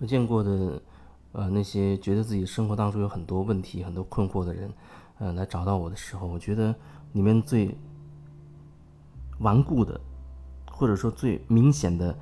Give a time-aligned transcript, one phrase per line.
[0.00, 0.82] 我见过的，
[1.32, 4.70] 呃，那些觉得自己生活当中有很多问题、很多困惑的人，
[5.18, 6.74] 呃，来找到我的时候，我觉得
[7.14, 7.74] 里面最
[9.38, 9.98] 顽固的，
[10.70, 12.14] 或者说最明显的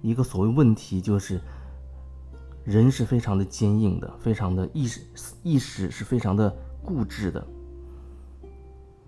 [0.00, 1.40] 一个所谓问题，就是
[2.64, 5.00] 人是非常的坚硬的，非常的意识
[5.42, 7.46] 意识是非常的固执的。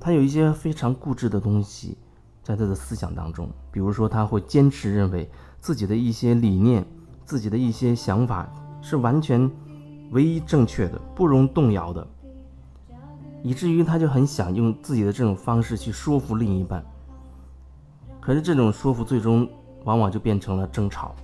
[0.01, 1.97] 他有一些非常固执的东西
[2.43, 6.85] 在他的思想当中，比如说他会坚持认为自己的一些理念。
[7.27, 8.47] 自己的一些想法
[8.83, 9.51] 是完全
[10.11, 12.07] 唯一正确的，不容动摇的，
[13.43, 16.85] 以至于他就很想用自己的这种方式去说服另一半。
[18.21, 19.49] 可是这种说服最终
[19.85, 21.17] 往往就变成了争吵，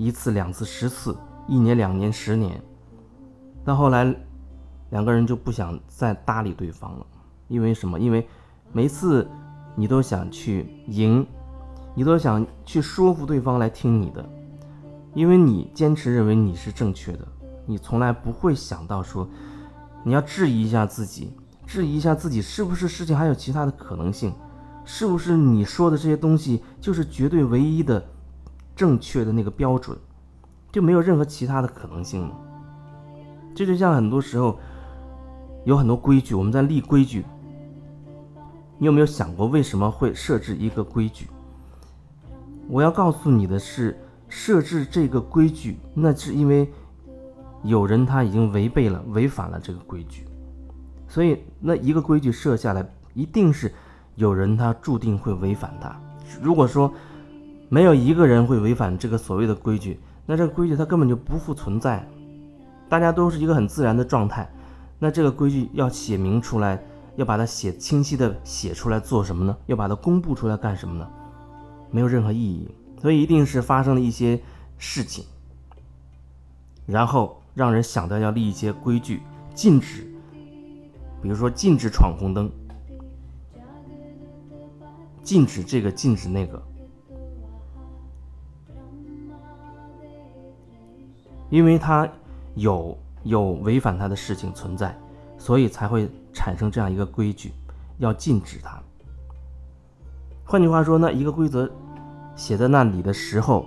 [0.00, 1.14] 一次、两次、十次，
[1.46, 2.58] 一年、两年、十年，
[3.62, 4.16] 到后来
[4.88, 7.06] 两个人就不想再搭理对方了。
[7.48, 8.00] 因为什么？
[8.00, 8.26] 因为
[8.72, 9.28] 每次
[9.76, 11.26] 你都想去赢，
[11.94, 14.26] 你都想去说服对方来听你的。
[15.12, 17.28] 因为你坚持认为你是正确的，
[17.66, 19.28] 你从来不会想到说，
[20.02, 21.30] 你要质疑一下自己，
[21.66, 24.32] 质疑一下自己是不是事情还有其他的可能性，
[24.82, 28.02] 是不是你说的这些东西就是绝对唯一的
[28.80, 29.94] 正确的那个标准，
[30.72, 32.34] 就没有任何其他的可能性吗？
[33.54, 34.58] 这就像很多时候
[35.66, 37.26] 有很多规矩，我们在立规矩，
[38.78, 41.28] 你有没有想过为什么会设置一个规矩？
[42.68, 43.94] 我要告诉你的是。
[44.32, 46.72] 设置这个规矩，那是因为
[47.64, 50.24] 有人他已经违背了、违反了这个规矩，
[51.08, 53.74] 所以那一个规矩设下来，一定是
[54.14, 56.00] 有人他注定会违反它。
[56.40, 56.94] 如果说
[57.70, 62.04] 没有一个人会违反这个所谓的规矩，那这个规矩它根本就不复存在，
[62.88, 64.50] 大家都是一个很自然的状态。
[64.98, 66.82] 那这个规矩要写明出来，
[67.14, 69.56] 要把它写清晰的写出来做什么呢？
[69.66, 71.08] 要把它公布出来干什么呢？
[71.92, 72.68] 没有任何意义。
[73.00, 74.38] 所以一定是发生了一些
[74.76, 75.24] 事情，
[76.86, 79.22] 然后让人想到要立一些规矩，
[79.54, 80.06] 禁止，
[81.22, 82.50] 比如说禁止闯红灯，
[85.22, 86.62] 禁止这个，禁止那个，
[91.50, 92.08] 因为他
[92.54, 94.96] 有有违反他的事情存在，
[95.36, 97.52] 所以才会产生这样一个规矩，
[97.98, 98.80] 要禁止他。
[100.44, 101.70] 换句话说，那一个规则。
[102.36, 103.66] 写在那里的时候，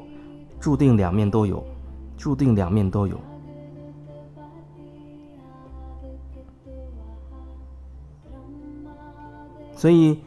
[0.60, 1.64] 注定两面都有，
[2.18, 3.20] 注定两面都有。
[9.76, 10.20] 所以，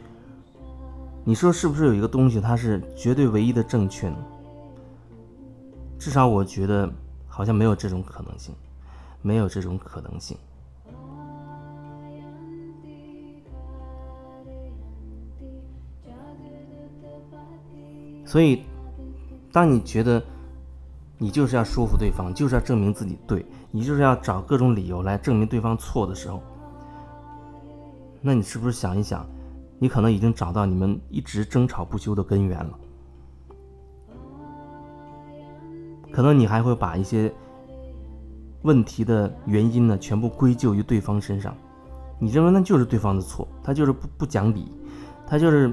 [1.24, 4.16] 你说是不是有一个东西，它是绝对唯一的正确呢？
[5.98, 6.88] 至少我觉得
[7.36, 8.54] 好像没有这种可能性，
[9.20, 10.38] 没有这种可能性。
[18.24, 18.62] 所以，
[19.52, 20.24] 当你觉得
[21.18, 26.40] 你就是要说服对方，就是要证明自己对，你就是要找各种理由来证明对方错的时候，
[28.22, 29.26] 那你是不是想一想，
[29.78, 32.78] 你可能已经找到你们一直争吵不休的根源了？
[36.12, 37.32] 可能你还会把一些
[38.62, 41.54] 问题的原因呢，全部归咎于对方身上，
[42.18, 44.72] 你认为那就是对方的错，他就是不不讲理，
[45.26, 45.72] 他就是。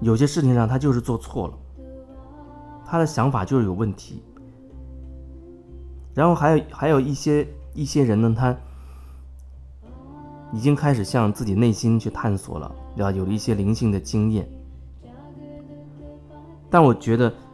[0.00, 1.54] 有些事情上他就是做错了，
[2.86, 4.22] 他的想法就是有问题。
[6.14, 8.56] 然后还有还有一些一些人呢，他
[10.52, 13.10] 已经开始向自己内心去探索了，对吧？
[13.10, 14.48] 有了一些灵性的经验。
[16.70, 17.34] 但我觉得“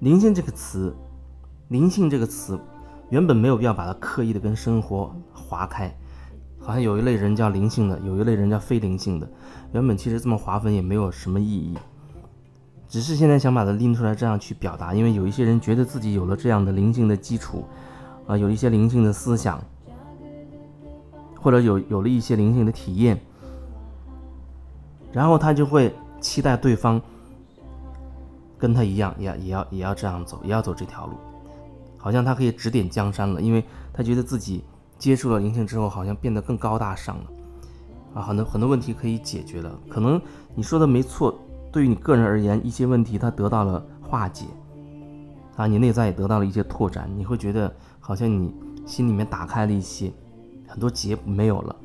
[0.00, 0.94] 灵性”这个词
[1.68, 2.58] ，“灵性”这个词，
[3.10, 5.92] 原本没有必要把它刻意的跟生活划开。
[6.60, 9.26] 好像有一类人叫灵性的，有一类人叫非灵性的。
[9.72, 11.78] 原本其实这么划分也没有什么意义，
[12.88, 17.64] 只是现在想把它拎出来这样去表达，因为有一些人觉得自己有了这样的灵性的基础，
[18.26, 19.62] 啊，有一些灵性的思想，
[21.40, 23.18] 或者有有了一些灵性的体验，
[25.10, 27.00] 然后他就会期待对方
[28.58, 31.14] 跟他一样，也也要也要这样走，也要走这条路，
[31.96, 34.64] 好像他可以指点江山了，因为他觉得自己
[34.98, 37.24] 接触了灵性之后，好像变得更高大上了。
[38.14, 39.78] 啊，很多很多问题可以解决了。
[39.88, 40.20] 可能
[40.54, 41.38] 你说的没错，
[41.70, 44.46] 对于你个人而言，一些问题他得到了化解，
[45.56, 48.52] 啊，你内在也得到了一些拓展，你会觉得好像你
[48.86, 50.10] 心里面打开了一些，
[50.66, 51.76] 很多结没有了，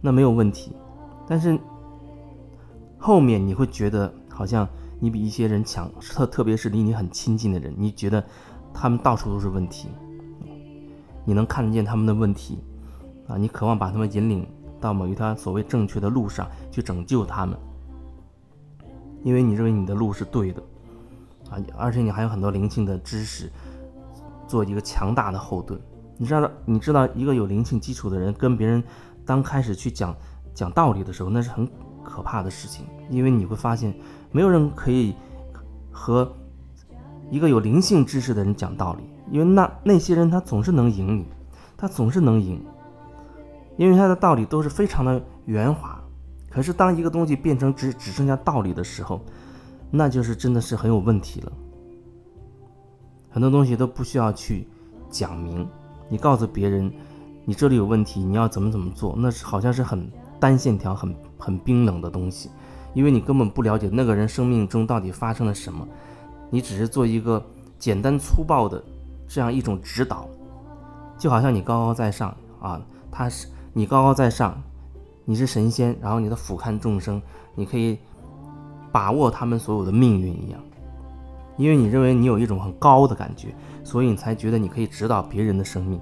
[0.00, 0.72] 那没有问题。
[1.28, 1.58] 但是
[2.98, 4.66] 后面你会觉得好像
[5.00, 8.24] 你比一些人强，特特别是离你很亲近的人，你觉得
[8.72, 9.88] 他们到处都是问题，
[11.24, 12.58] 你能看得见他们的问题，
[13.28, 14.46] 啊，你渴望把他们引领
[14.80, 17.58] 到某一条所谓正确的路上去拯救他们，
[19.22, 20.62] 因为你认为你的路是对的，
[21.50, 23.50] 啊，而且你还有很多灵性的知识
[24.46, 25.80] 做一个强大的后盾。
[26.16, 28.82] 你知道，你知道一个有灵性基础的人跟别人
[29.26, 30.14] 当开始去讲
[30.54, 31.68] 讲道理的时候，那是很
[32.04, 33.92] 可怕的事情，因为你会发现
[34.34, 35.14] 没有人可以
[35.92, 36.28] 和
[37.30, 41.24] 一个有灵性知识的人讲道理，因为那那些人他总是能赢你，
[41.76, 42.60] 他总是能赢，
[43.76, 46.02] 因为他的道理都是非常的圆滑。
[46.50, 49.20] 可是当一个东西变成只只剩下道理的时候，
[49.88, 51.52] 那就是真的是很有问题了。
[53.30, 54.66] 很多东西都不需要去
[55.08, 55.64] 讲明。
[56.08, 56.92] 你告诉别人，
[57.44, 60.10] 你这里有问题，你要怎么怎么做，那是好像是很
[60.40, 62.50] 单线条、很很冰冷的东西，
[62.94, 65.86] 因为你根本不了解那个人生命中到底发生了什么，
[66.48, 67.44] 你只是做一个
[67.78, 68.82] 简单粗暴的
[69.28, 70.26] 这样一种指导，
[71.18, 72.80] 就好像你高高在上啊，
[73.10, 74.62] 他是你高高在上，
[75.24, 77.20] 你是神仙，然后你的俯瞰众生，
[77.54, 77.98] 你可以
[78.92, 80.60] 把握他们所有的命运一样。
[81.56, 83.54] 因为你认为你有一种很高的感觉，
[83.84, 86.00] 所以你才觉得你可以指导别人的生命，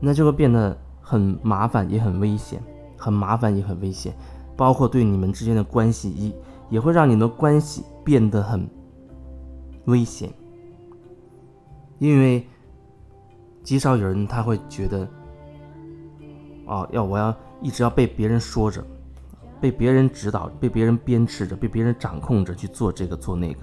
[0.00, 2.62] 那就会变得很麻烦，也很危险，
[2.96, 4.14] 很麻烦也很危险，
[4.58, 6.34] 包括对你们之间的关系一
[6.68, 8.68] 也会让你们关系变得很
[9.84, 10.28] 危险，
[12.00, 12.44] 因为
[13.62, 15.08] 极少有人他会觉得，
[16.66, 18.84] 哦，要我要一直要被别人说着，
[19.60, 23.60] 被别人指导，被别人鞭笞着，被别人掌控着去做这个做那个。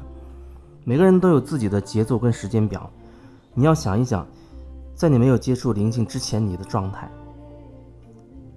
[0.86, 2.90] 每个人都有自己的节奏跟时间表，
[3.54, 4.26] 你要想一想，
[4.96, 7.10] 在你没有接触灵性之前，你的状态；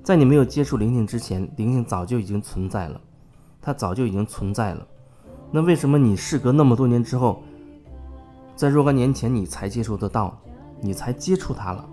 [0.09, 2.99] 在你没有接触灵性之前，灵性早就已经存在了，
[3.61, 4.89] 它早就已经存在了。
[5.51, 7.43] 那为什么你事隔那么多年之后，
[8.57, 10.35] 在若干年前你才接触得到，
[10.81, 11.87] 你才接触它了？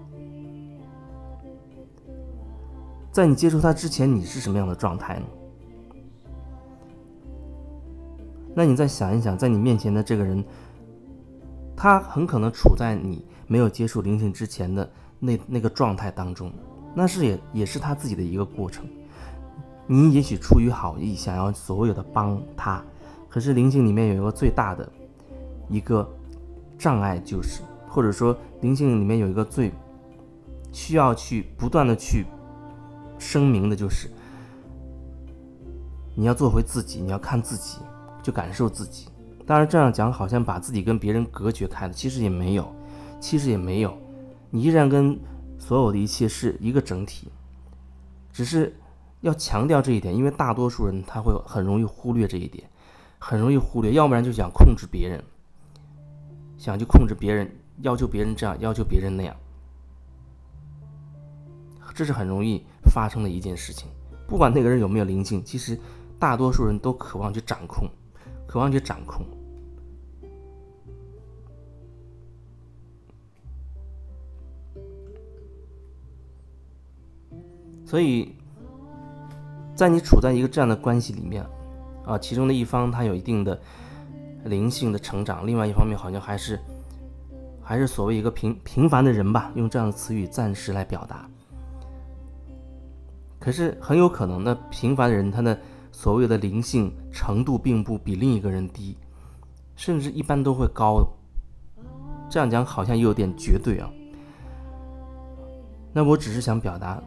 [3.11, 5.25] 在你接触它之前，你是什么样的状态呢？
[8.53, 10.41] 那你再想一想，在你面前的这个人，
[11.75, 14.89] 他很可能处在你没有接触灵性之前的
[15.19, 16.49] 那那个状态当中，
[16.95, 18.87] 那是也也是他自己的一个过程。
[19.85, 22.83] 你也许出于好意，想要所有的帮他，
[23.29, 24.89] 可是灵性里面有一个最大的
[25.69, 26.09] 一个
[26.79, 29.71] 障碍，就是或者说灵性里面有一个最
[30.71, 32.25] 需要去不断的去
[33.19, 34.09] 声明的，就是
[36.15, 37.77] 你要做回自己，你要看自己。
[38.23, 39.05] 就感受自己，
[39.45, 42.65] 当然这样讲好像把自己跟别人隔绝开了，其实也没有，
[43.19, 43.95] 其实也没有，
[44.49, 45.15] 你依然跟
[45.57, 47.29] 所有的一切是一个整体，
[48.31, 48.75] 只是
[49.21, 52.69] 要强调这一点，因为大多数人他会很容易忽略这一点，
[53.19, 55.23] 很容易忽略，要不然就想控制别人，
[56.57, 57.49] 想去控制别人，
[57.81, 59.35] 要求别人这样，要求别人那样，
[61.93, 63.89] 这是很容易发生的一件事情。
[64.27, 65.79] 不管那个人有没有灵性，其实
[66.19, 67.89] 大多数人都渴望去掌控。
[68.47, 69.25] 渴望去掌控，
[77.85, 78.35] 所以，
[79.75, 81.45] 在你处在一个这样的关系里面，
[82.05, 83.57] 啊，其中的一方他有一定的
[84.43, 86.59] 灵性的成长，另外一方面好像还是
[87.61, 91.29] 还是所谓一个平平凡的人吧，用这样的词语暂时来表达。
[93.39, 95.57] 可是很有可能，那平凡的人他的。
[95.97, 98.97] 所谓的灵性程度并不比另一个人低，
[99.77, 101.07] 甚至一般都会高。
[102.29, 103.89] 这样讲好像有点绝对啊。
[105.93, 107.01] 那我只是想表达，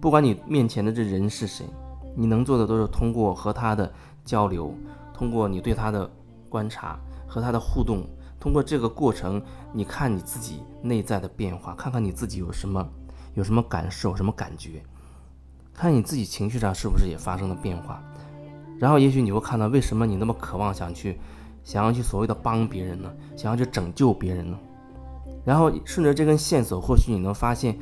[0.00, 1.66] 不管你面前的这人是谁，
[2.14, 3.92] 你能做的都是通过和他的
[4.24, 4.72] 交流，
[5.12, 6.08] 通过你对他的
[6.48, 8.06] 观察和他的互动，
[8.38, 12.88] 通过这个过程，你看你自己内在的变化，看看你自己有什么
[13.34, 14.82] 有什么感受，什么感觉。
[15.74, 18.02] 看你自己情绪上是不是也发生了变化，
[18.78, 21.18] 然后也许你会看到为什么你那么渴望想去，
[21.64, 23.12] 想要去所谓的帮别人呢？
[23.36, 24.58] 想要去拯救别人呢？
[25.44, 27.78] 然后顺着这根线索，或许你能发现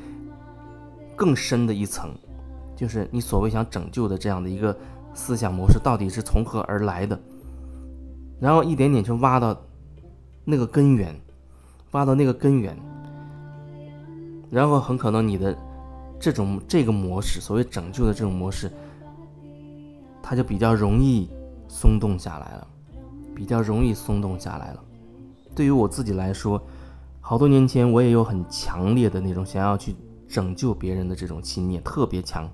[1.16, 2.14] 更深的一层，
[2.76, 4.76] 就是你所谓想拯救的这样的一个
[5.14, 7.18] 思想模式到底是从何而来的？
[8.38, 9.56] 然后一点点去挖到
[10.44, 11.18] 那个根源，
[11.92, 12.76] 挖到那个根源，
[14.50, 15.56] 然后很可能你的。
[16.18, 18.73] 这种这个模式，所谓拯救的这种模式，
[20.23, 21.28] 它就比较容易
[21.68, 22.66] 松动下来了，
[23.35, 24.82] 比较容易松动下来了。
[25.54, 26.58] 对于我自己来说，
[27.20, 29.94] 好多年前我也有很强烈的那种想要去
[30.28, 32.49] 拯救别人的这种心念，特别强，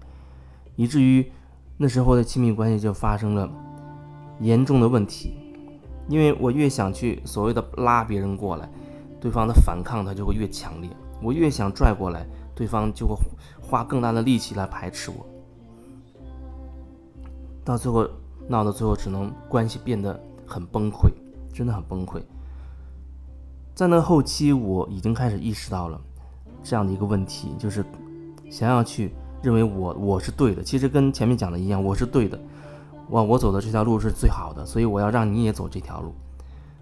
[0.76, 1.30] 以至于
[1.76, 3.50] 那时候的亲密关系就发生了
[4.40, 5.34] 严重的问题。
[6.08, 8.68] 因为我越想去所谓的拉别人过来，
[9.20, 10.90] 对方的反抗他就会越强烈，
[11.22, 13.16] 我越想拽过来，对方就会
[13.60, 15.24] 花更大的力气来排斥我，
[17.64, 18.04] 到最后
[18.48, 21.08] 闹到最后，只能关系变得很崩溃，
[21.52, 22.20] 真的很崩溃。
[23.74, 26.00] 在那后期，我已经开始意识到了
[26.62, 27.84] 这样的一个问题，就是
[28.50, 32.38] 想要去认为我我是对的，其实跟前面讲的一样，我是对的，
[33.08, 36.12] 我我走的这条路是最好的，所以我要让你也走这条路，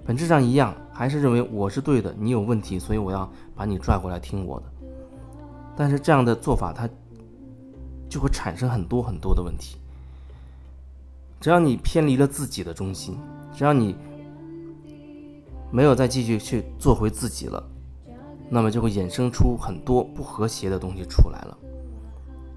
[0.05, 4.67] 本质上一样，还是认为我是对的，你有问题，所以我要把你拽过来听我的。
[5.77, 6.89] 但是这样的做法，它
[8.09, 9.77] 就会产生很多很多的问题。
[11.41, 13.17] 只要你偏离了自己的中心，
[13.55, 13.97] 只要你。
[15.73, 17.63] 没有再继续去做回自己了，
[18.51, 21.57] 那么就会衍生出很多不和谐的东西出来了，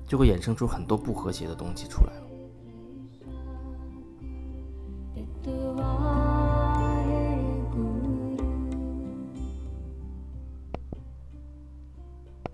[0.08, 2.14] 就会衍生出很多不和谐的东西出来。